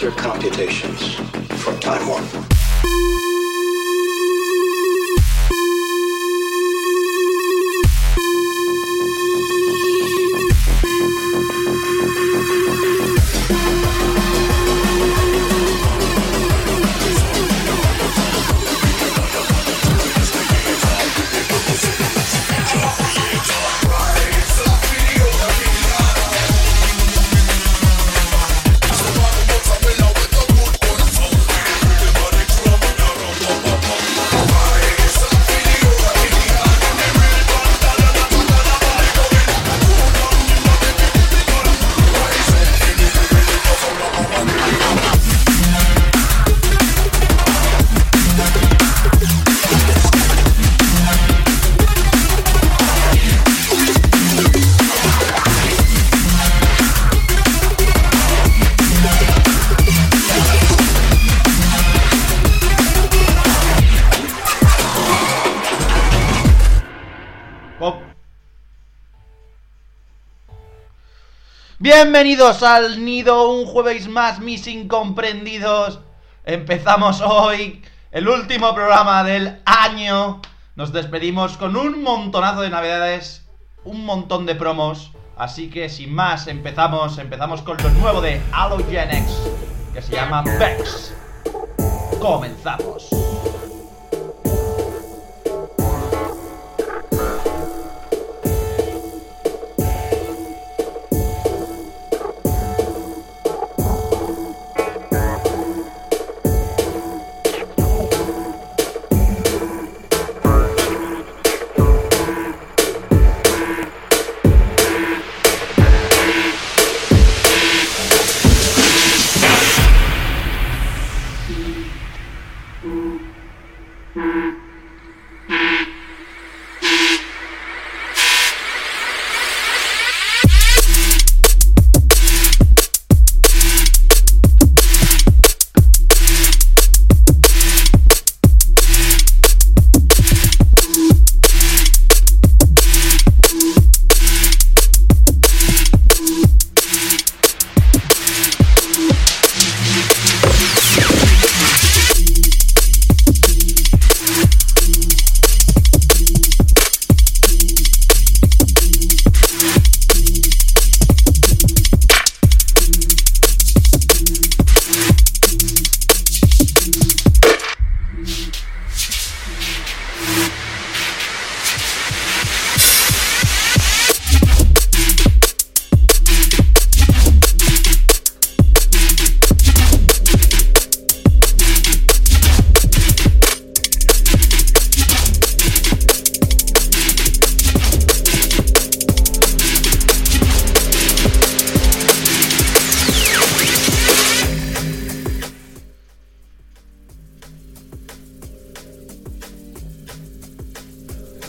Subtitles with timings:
[0.00, 1.14] Your computations
[1.62, 2.65] from time warp.
[72.08, 75.98] Bienvenidos al nido, un jueves más, mis incomprendidos.
[76.44, 80.40] Empezamos hoy el último programa del año.
[80.76, 83.44] Nos despedimos con un montonazo de navidades,
[83.82, 85.10] un montón de promos.
[85.36, 89.42] Así que sin más, empezamos, empezamos con lo nuevo de Halogenex,
[89.92, 91.12] que se llama Vex.
[92.20, 93.10] Comenzamos.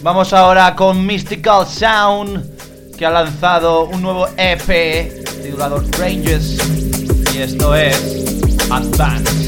[0.08, 5.12] Vamos ahora con Mystical Sound, que ha lanzado un nuevo EP
[5.44, 6.58] titulado Ranges.
[7.36, 8.24] Y esto es
[8.72, 9.47] Advance.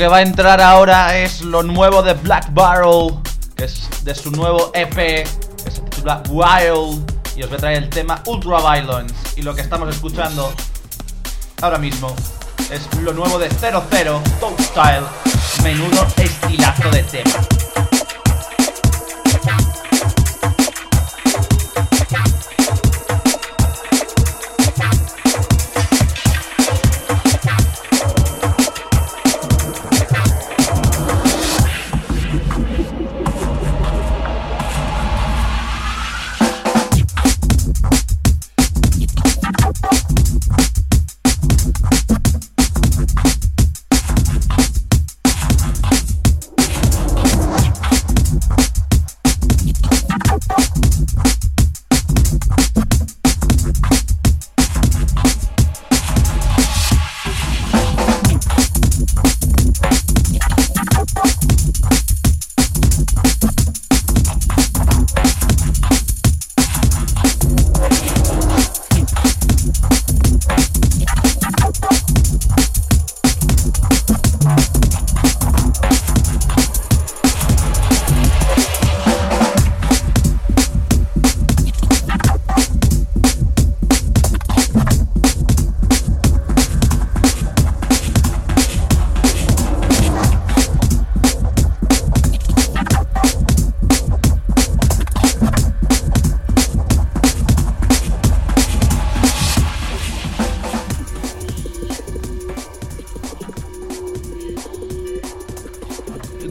[0.00, 3.14] Que va a entrar ahora es lo nuevo de Black Barrel,
[3.54, 7.04] que es de su nuevo EP, que se titula Wild,
[7.36, 9.14] y os voy a traer el tema Ultra Violence.
[9.36, 10.54] Y lo que estamos escuchando
[11.60, 12.16] ahora mismo
[12.70, 13.82] es lo nuevo de 00
[14.40, 15.04] Top Style,
[15.62, 17.49] menudo estilazo de tema.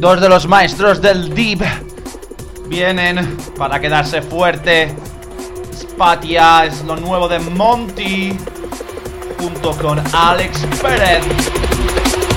[0.10, 1.60] Dos de los maestros del Deep
[2.66, 4.92] vienen para quedarse fuerte.
[5.80, 8.36] Spatia es lo nuevo de Monty
[9.38, 11.24] junto con Alex Pérez.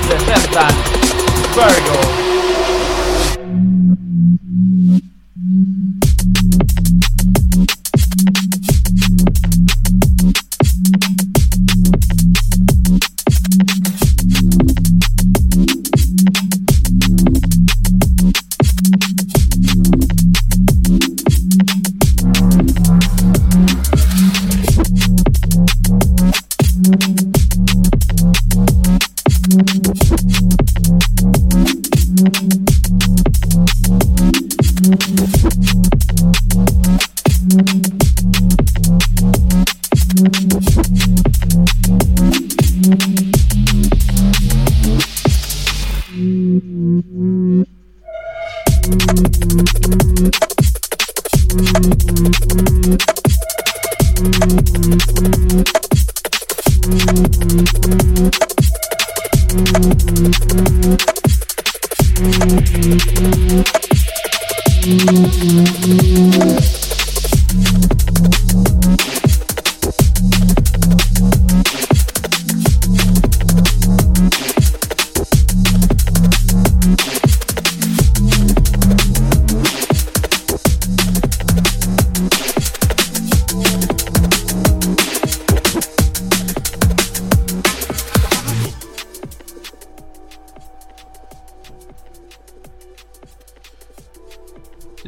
[0.07, 0.71] Presentan
[1.55, 2.12] Virgo.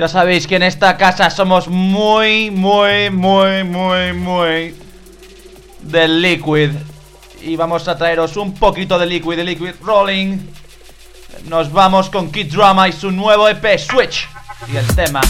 [0.05, 4.75] Ya sabéis que en esta casa somos muy, muy, muy, muy, muy
[5.81, 6.69] del liquid.
[7.41, 10.37] Y vamos a traeros un poquito de liquid, de liquid rolling.
[11.45, 14.29] Nos vamos con Kid Drama y su nuevo EP Switch.
[14.71, 15.21] Y el tema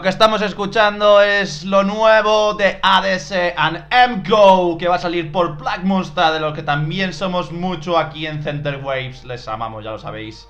[0.00, 5.30] Lo que estamos escuchando es lo nuevo de ADS and M-Go, que va a salir
[5.30, 9.24] por Black Monster, de lo que también somos mucho aquí en Center Waves.
[9.24, 10.48] Les amamos, ya lo sabéis.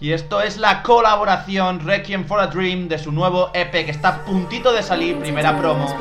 [0.00, 4.08] Y esto es la colaboración Requiem for a Dream de su nuevo EP que está
[4.08, 5.96] a puntito de salir, primera promo.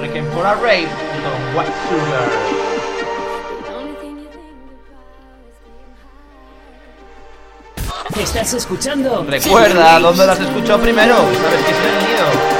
[0.00, 0.88] Requiem for a Rave
[1.22, 2.59] con White Sugar.
[8.18, 9.24] Estás escuchando.
[9.28, 11.16] Recuerda dónde las escuchó primero.
[11.16, 12.59] Sabes que es el nido.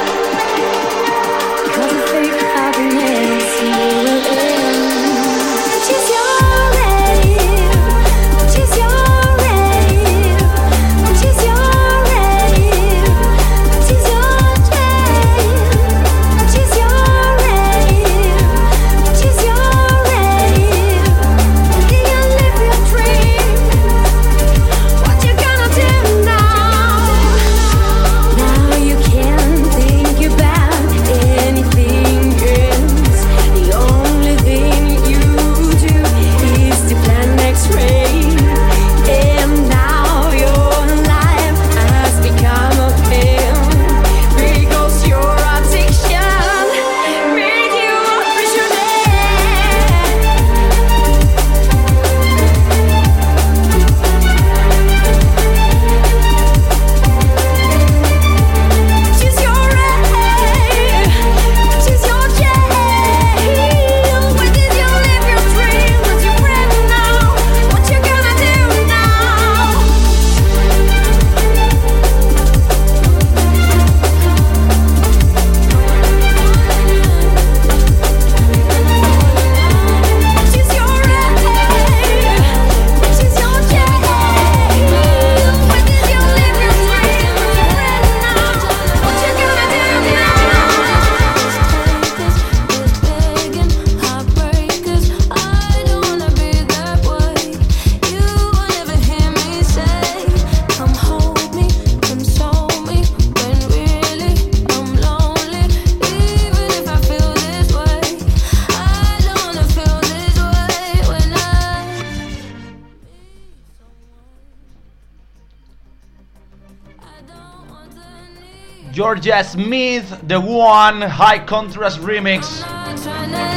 [120.31, 122.65] The One High Contrast Remix.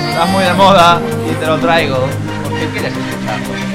[0.10, 1.00] Está muy de moda
[1.30, 2.00] y te lo traigo
[2.44, 3.73] porque quieres escucharlo.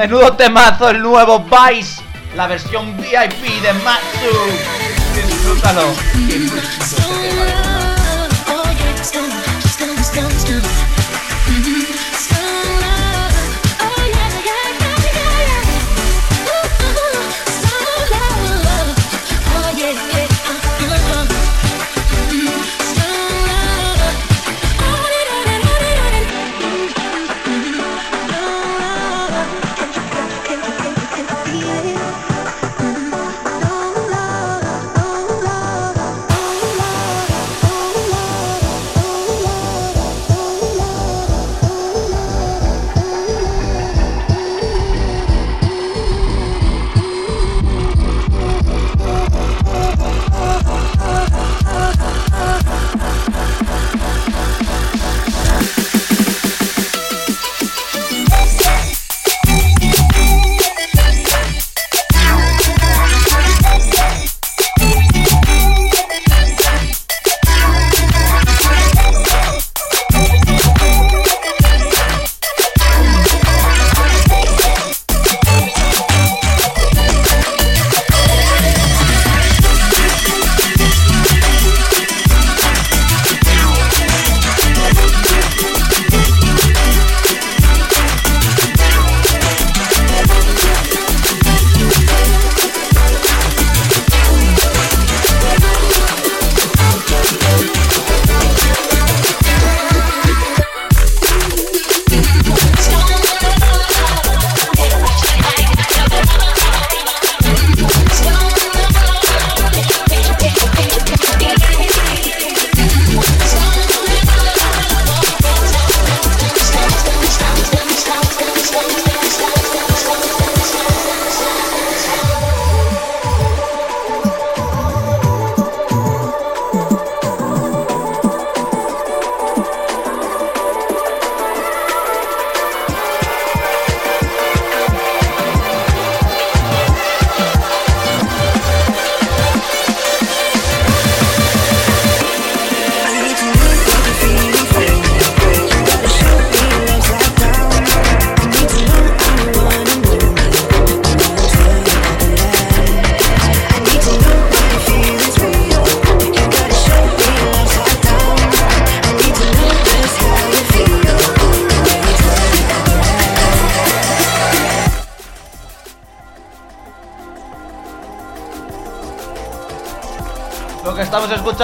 [0.00, 2.00] Menudo temazo el nuevo Vice,
[2.34, 4.32] la versión VIP de Matsu.
[5.14, 5.82] Disfrútalo.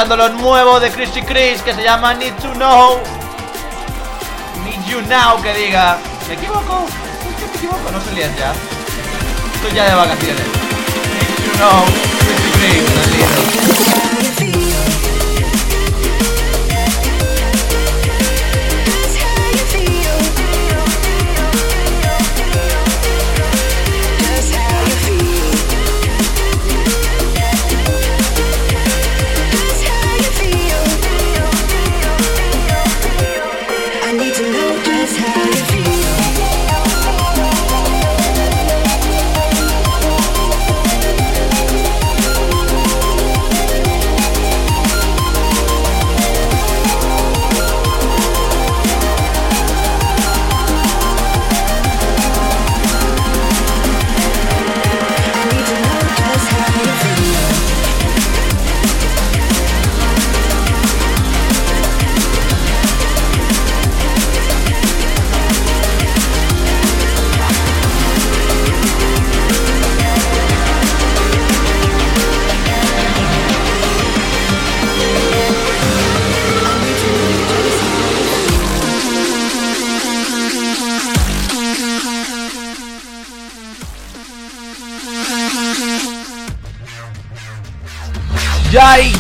[0.07, 3.01] Escuchando lo nuevo de Chrissy Chris que se llama Need to Know.
[4.65, 5.99] Need You Now, que diga.
[6.29, 6.87] ¿Me equivoco?
[6.87, 7.91] ¿Por qué me equivoco?
[7.91, 8.53] No se líes ya.
[9.55, 10.45] Estoy ya de vacaciones.
[10.45, 11.85] Need You Know,
[12.21, 14.06] Chrissy Chris,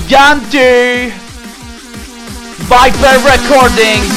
[0.07, 1.12] Giganti
[2.69, 4.14] Viper Recordings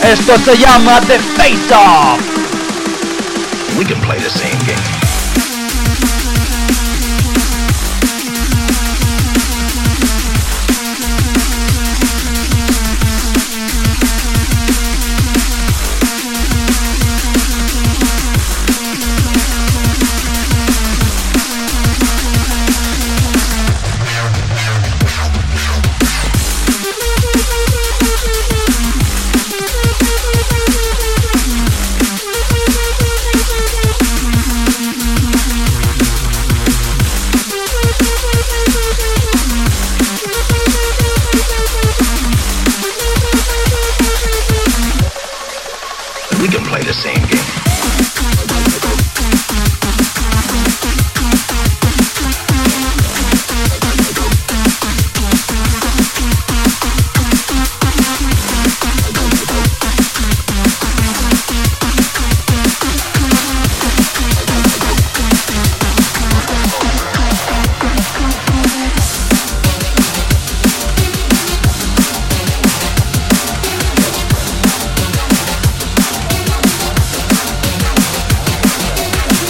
[0.00, 2.18] Esto se llama The Face Off
[3.76, 4.58] We can play the same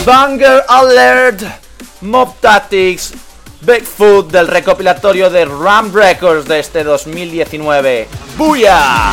[0.08, 1.42] Banger Alert
[2.00, 3.12] Mob Tactics
[3.60, 9.12] Bigfoot del recopilatorio de Ram Records de este 2019 ¡Buya!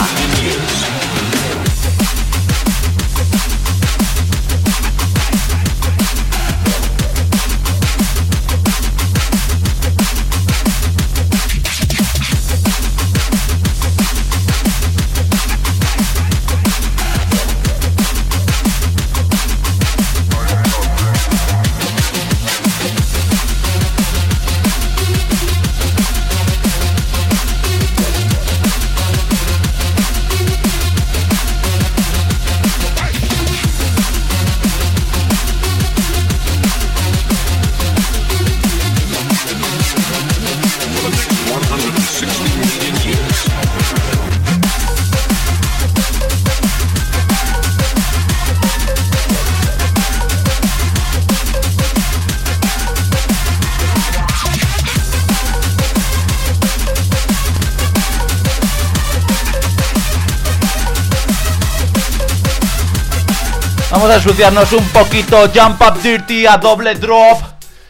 [64.26, 65.48] Ensuciarnos un poquito.
[65.54, 67.44] Jump Up Dirty a doble drop.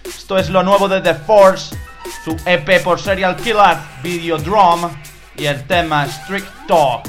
[0.03, 1.73] Esto es lo nuevo de The Force
[2.25, 4.89] Su EP por Serial Killer Videodrum
[5.37, 7.07] Y el tema Strict Talk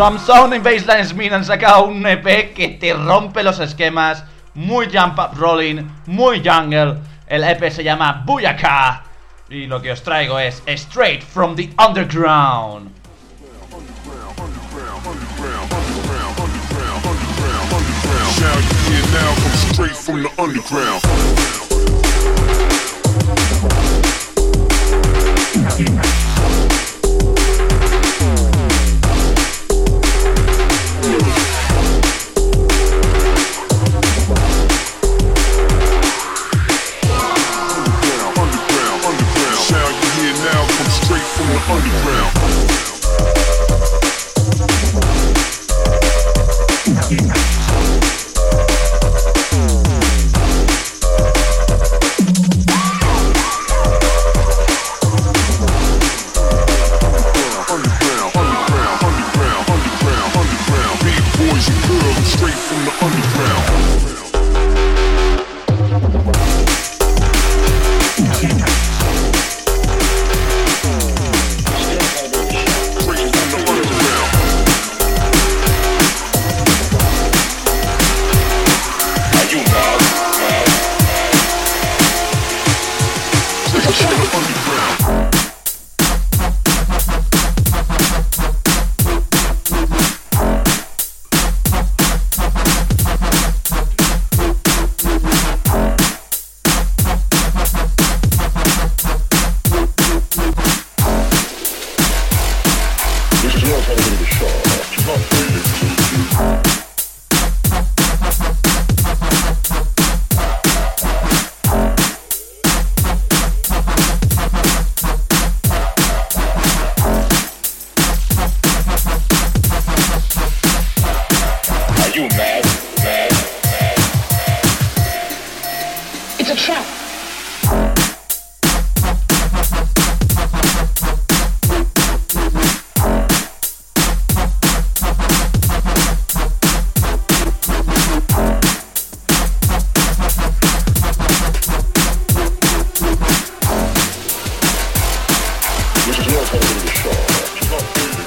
[0.00, 4.24] Drum Sound y Baseline Smith han sacado un EP que te rompe los esquemas.
[4.54, 6.96] Muy jump up rolling, muy jungle.
[7.26, 9.04] El EP se llama Booyaka.
[9.50, 11.68] Y lo que os traigo es Straight from the.
[11.76, 12.90] Underground,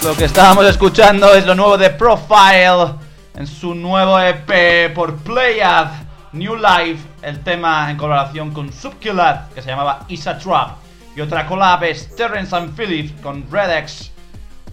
[0.03, 2.95] Lo que estábamos escuchando es lo nuevo de Profile
[3.36, 5.91] en su nuevo EP por Playad
[6.34, 10.77] New Life, el tema en colaboración con Subkiller que se llamaba Isa Trap
[11.15, 14.12] y otra collab es Terrence and Phillips con Redex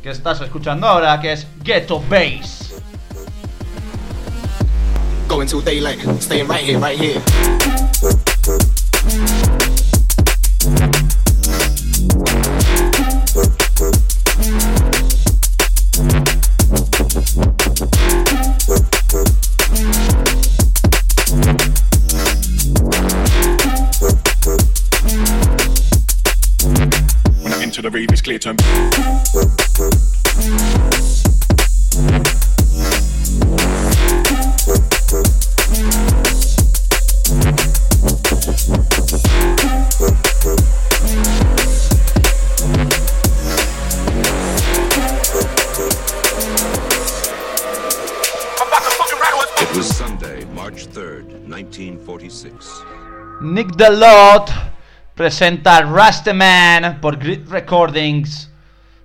[0.02, 2.74] que estás escuchando ahora que es Ghetto Bass.
[5.28, 7.20] Going till daylight, staying right here, right here.
[27.90, 28.50] The rave, it's clear to
[49.62, 52.82] It was Sunday, March 3rd, 1946.
[53.42, 54.69] Nick Delot
[55.20, 58.50] presenta Rastaman por Grid Recordings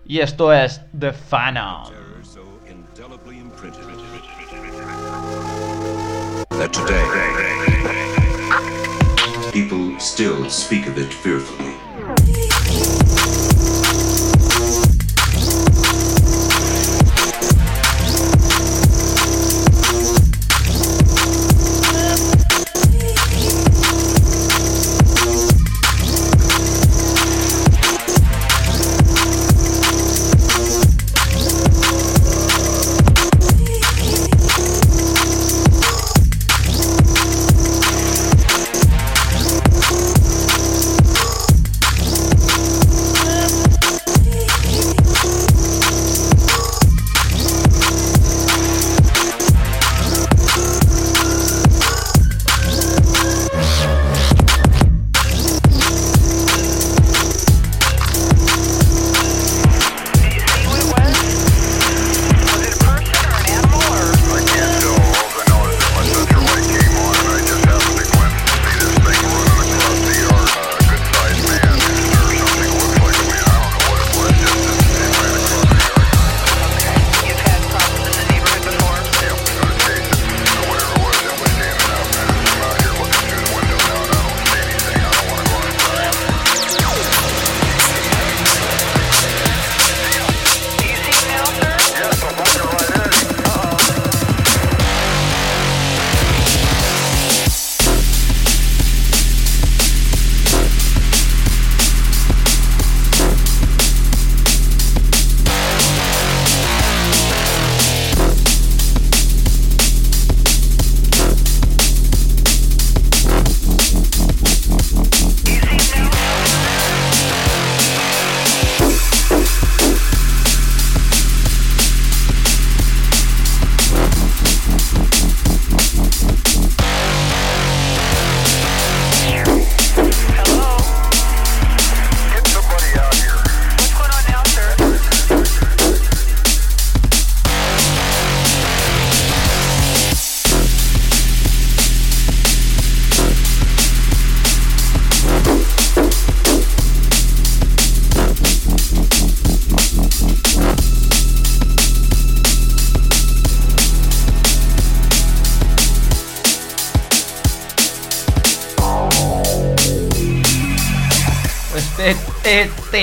[0.06, 1.92] y esto es The Phantom.
[6.52, 7.04] That today
[9.52, 11.85] people still speak of it fearfully.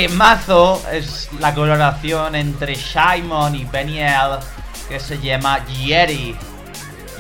[0.09, 4.41] Temazo es la colaboración entre Shimon y Beniel
[4.89, 6.35] que se llama Yeti.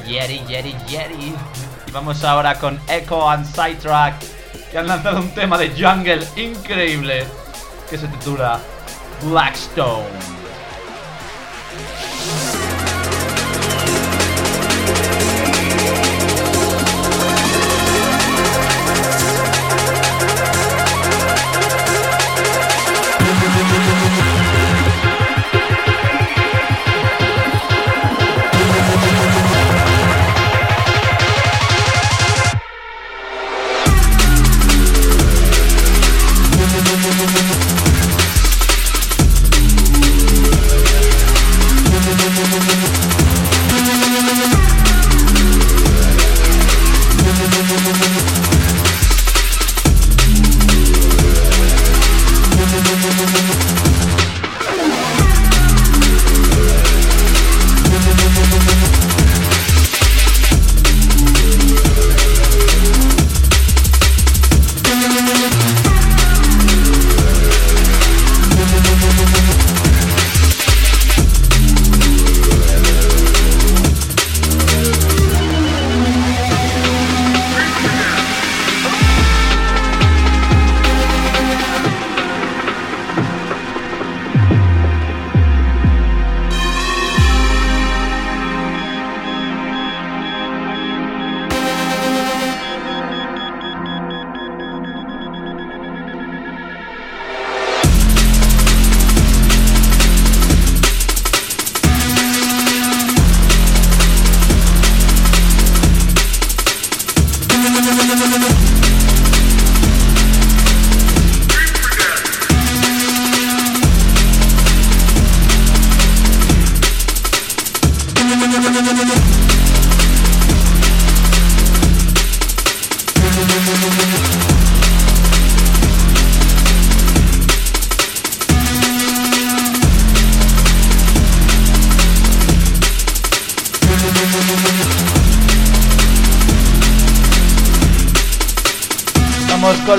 [0.04, 1.32] Yeti, Yeti, Yeti.
[1.86, 4.16] Y vamos ahora con Echo and Sidetrack
[4.72, 7.24] que han lanzado un tema de jungle increíble
[7.88, 8.58] que se titula
[9.22, 10.41] Blackstone.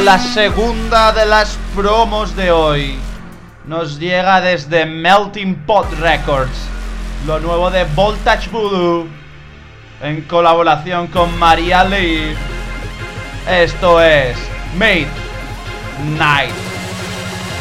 [0.04, 2.96] La segunda de las promos de hoy.
[3.66, 6.68] Nos llega desde Melting Pot Records,
[7.26, 9.08] lo nuevo de Voltage Voodoo,
[10.02, 12.36] en colaboración con Maria Lee.
[13.50, 14.38] Esto es
[14.78, 15.08] Made
[16.18, 16.54] Night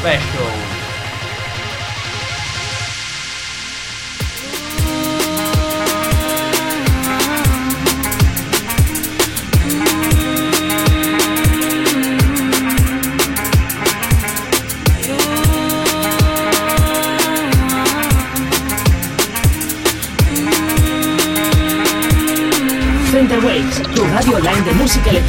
[0.00, 0.61] Special.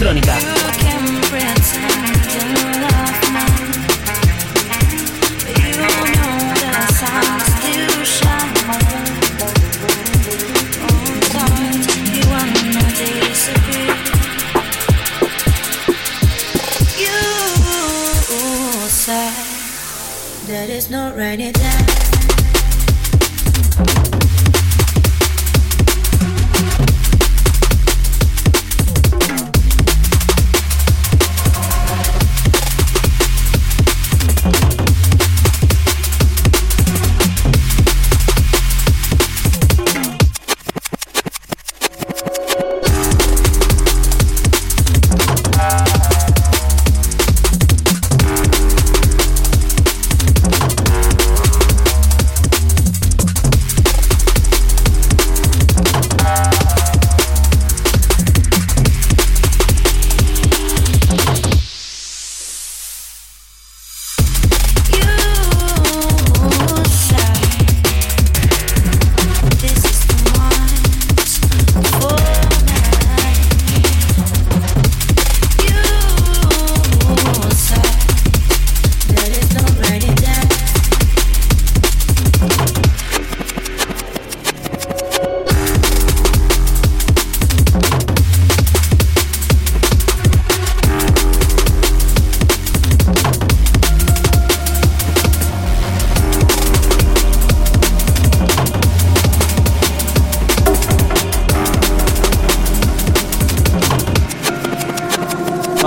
[0.04, 0.63] Electrónica.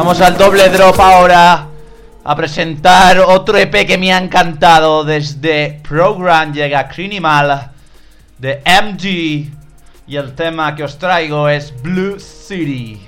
[0.06, 1.66] Vamos al doble drop ahora.
[2.22, 7.72] a presentar otro EP que me ha encantado desde Program llega Crinimal
[8.38, 9.50] de MG
[10.06, 13.05] y el tema que os traigo es Blue City.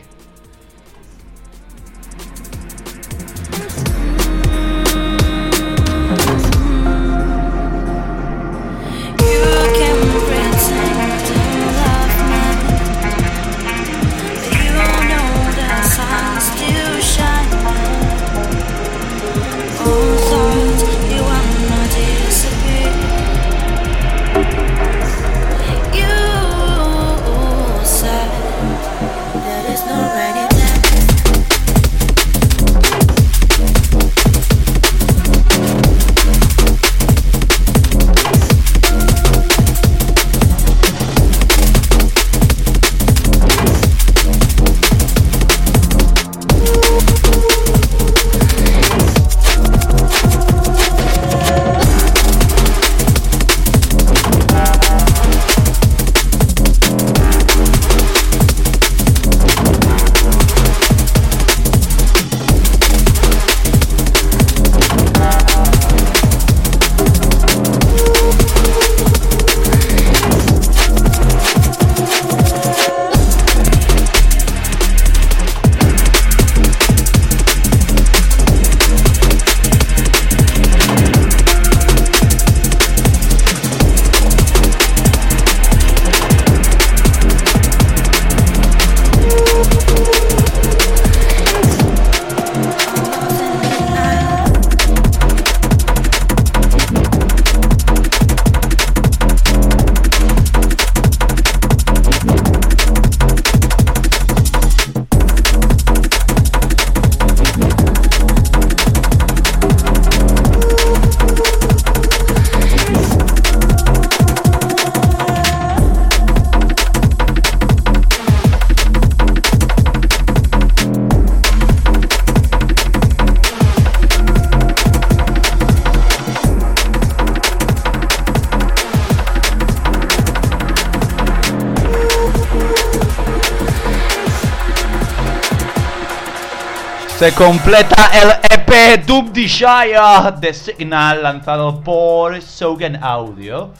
[137.19, 139.99] Se completa el EP Doom Desire
[140.41, 143.75] de Signal lanzado por Sogen Audio.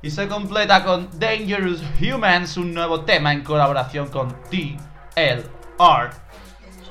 [0.00, 6.10] Y se completa con Dangerous Humans, un nuevo tema en colaboración con TLR.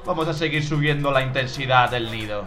[0.06, 2.46] Vamos a seguir subiendo la intensidad del nido.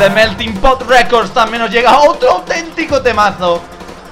[0.00, 3.60] Desde Melting Pot Records también nos llega otro auténtico temazo.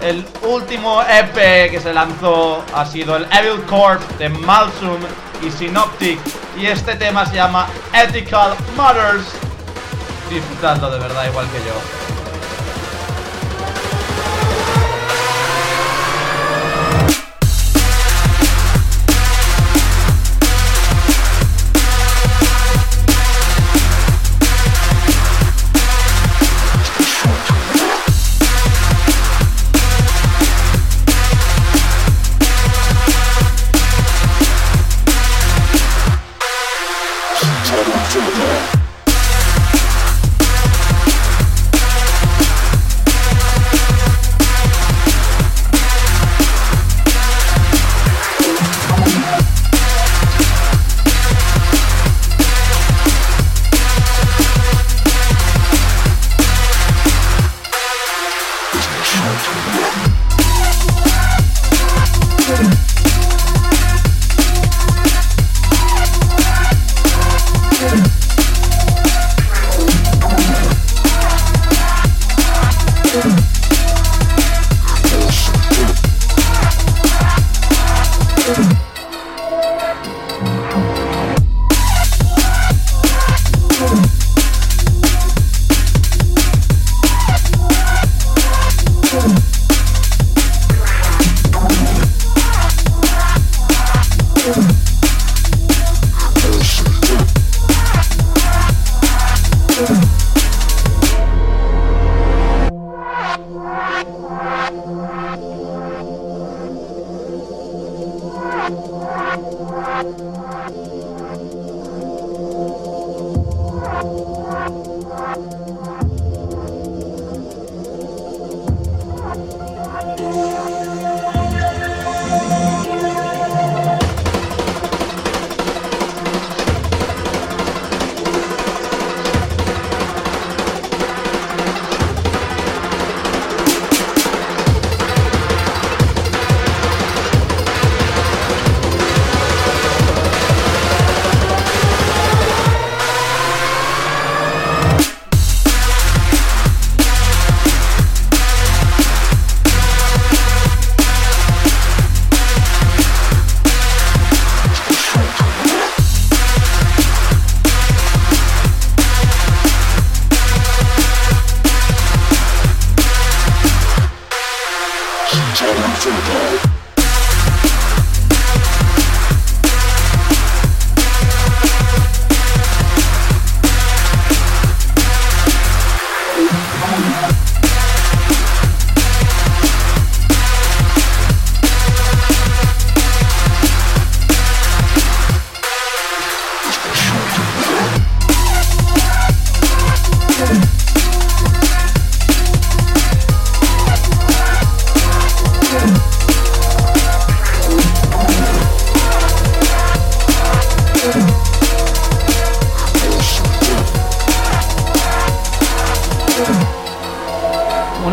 [0.03, 4.99] El último EP que se lanzó ha sido el Evil Corp de Malsum
[5.43, 6.21] y Synoptic.
[6.59, 9.25] Y este tema se llama Ethical Matters.
[10.29, 11.98] Disfrutando de verdad igual que yo.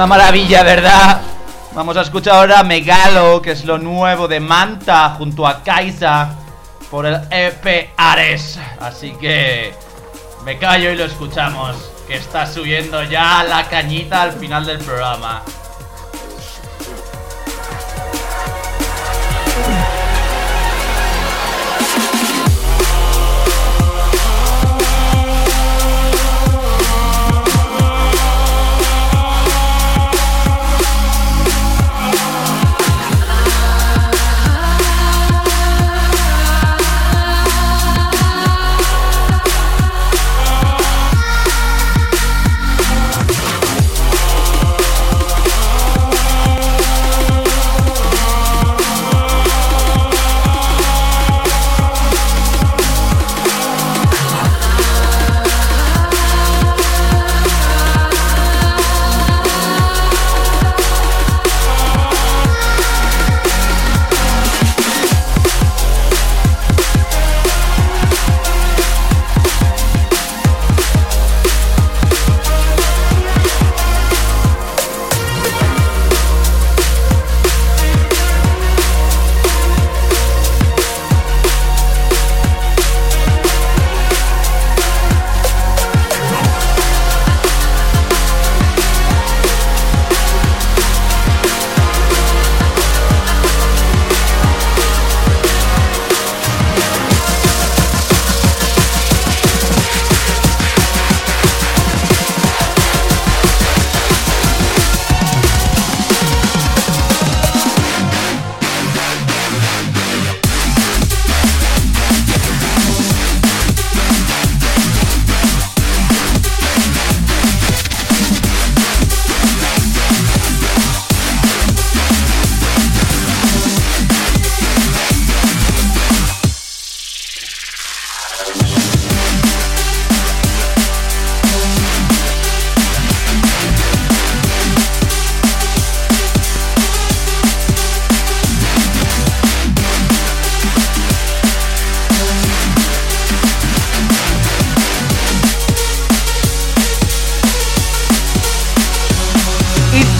[0.05, 1.21] Maravilla, ¿verdad?
[1.73, 6.35] Vamos a escuchar ahora Megalo, que es lo nuevo de Manta junto a Kaisa
[6.91, 8.59] por el EP Ares.
[8.79, 9.73] Así que
[10.43, 11.75] me callo y lo escuchamos,
[12.07, 15.41] que está subiendo ya la cañita al final del programa.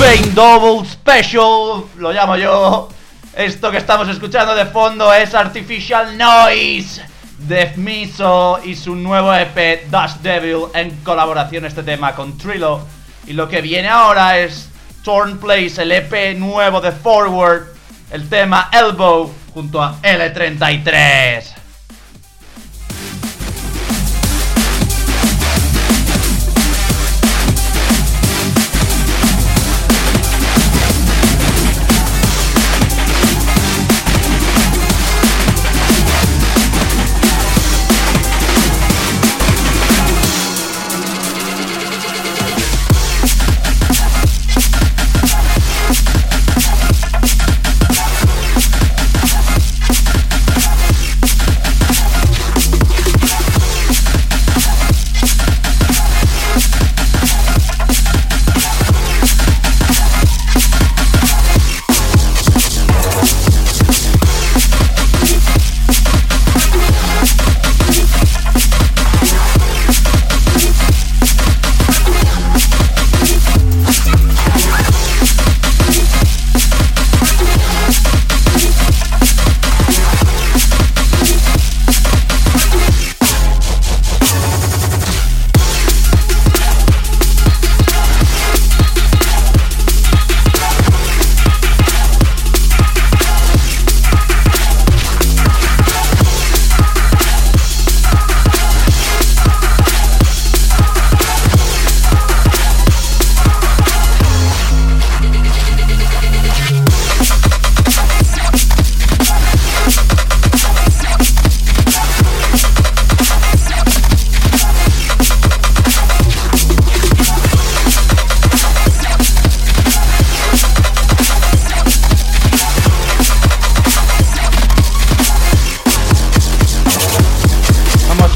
[0.06, 2.90] Bane Double Special, lo llamo yo.
[3.36, 7.02] Esto que estamos escuchando de fondo es Artificial Noise
[7.40, 12.86] de Miso y su nuevo EP Dust Devil en colaboración este tema con Trilo.
[13.26, 14.70] Y lo que viene ahora es
[15.04, 17.64] Torn Place, el EP nuevo de Forward,
[18.12, 21.65] el tema Elbow junto a L33.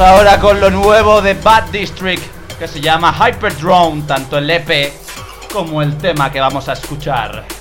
[0.09, 2.23] Ahora con lo nuevo de Bad District
[2.57, 4.91] que se llama Hyperdrone, tanto el EP
[5.53, 7.58] como el tema que vamos a escuchar.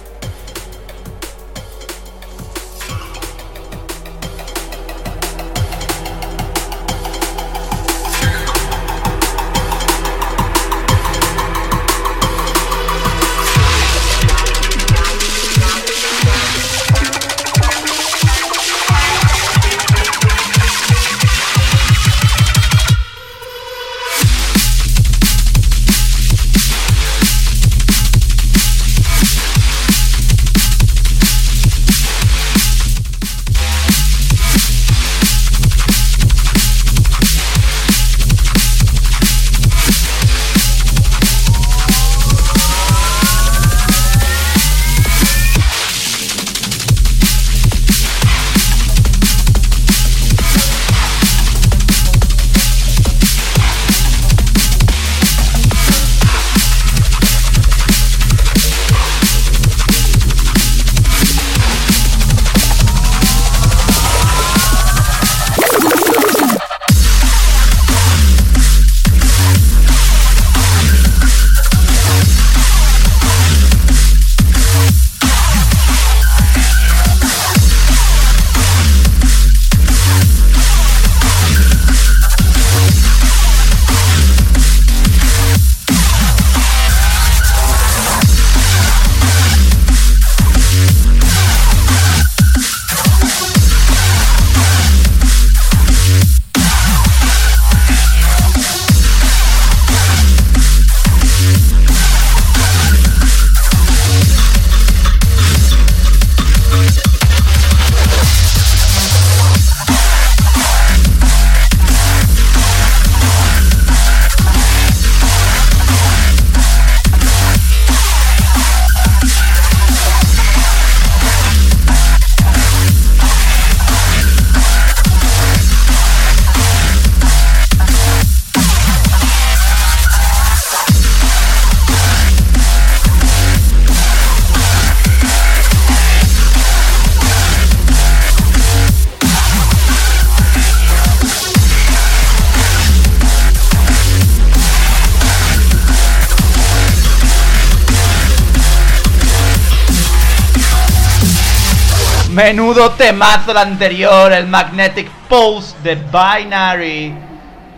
[152.39, 157.13] Menudo temazo el anterior, el Magnetic Pulse de Binary.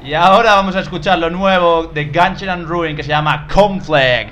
[0.04, 4.29] Y ahora vamos a escuchar lo nuevo de Gungeon and Ruin que se llama Conflict.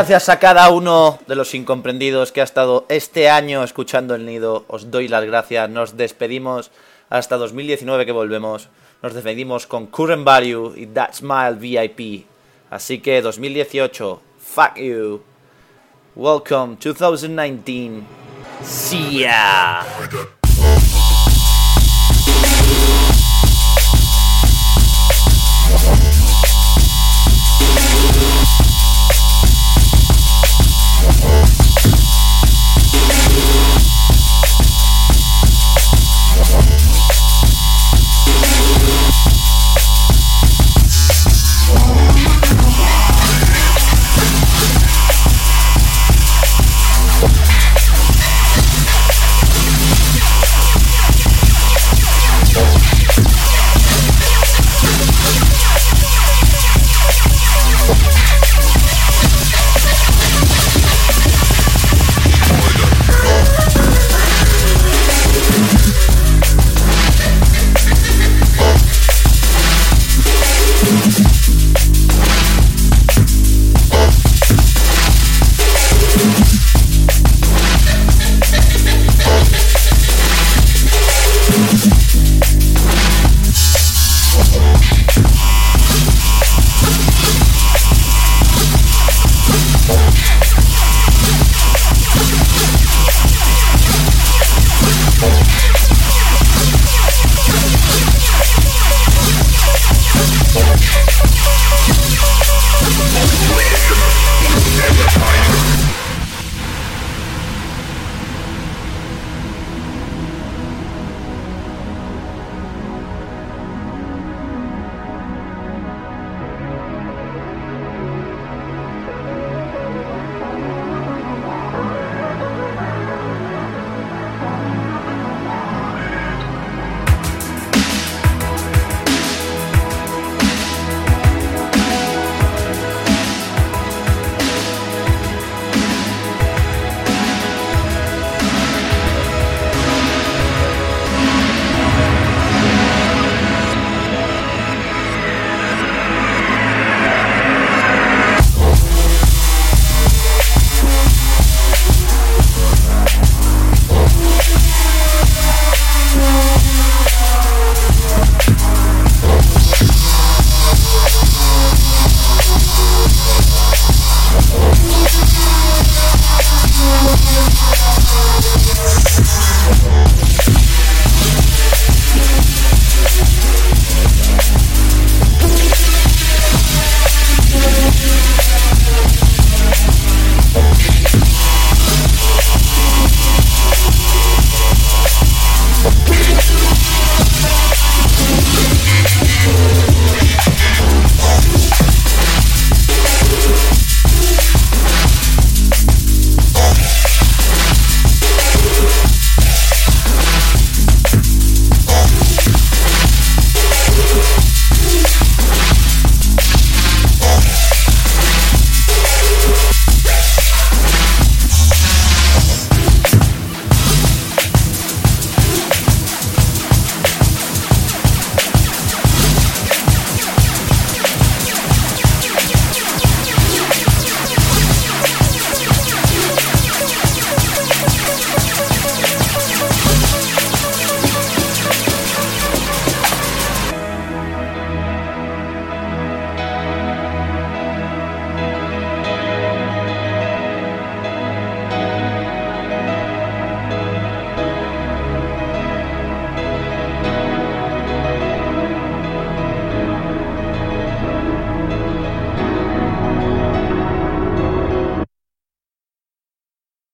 [0.00, 4.64] Gracias a cada uno de los incomprendidos que ha estado este año escuchando el nido.
[4.66, 5.68] Os doy las gracias.
[5.68, 6.70] Nos despedimos
[7.10, 8.70] hasta 2019 que volvemos.
[9.02, 12.24] Nos despedimos con Current Value y That Smile VIP.
[12.70, 15.20] Así que 2018, fuck you.
[16.16, 18.02] Welcome 2019.
[18.62, 19.84] See ya.